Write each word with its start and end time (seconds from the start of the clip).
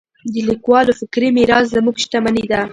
د 0.33 0.35
لیکوالو 0.49 0.97
فکري 0.99 1.29
میراث 1.35 1.65
زموږ 1.75 1.95
شتمني 2.03 2.43
ده. 2.51 2.61